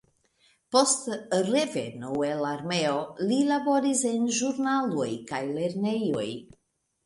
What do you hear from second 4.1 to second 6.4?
en ĵurnaloj kaj lernejoj.